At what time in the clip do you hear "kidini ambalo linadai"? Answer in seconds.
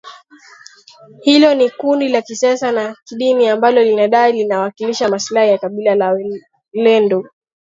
3.05-4.31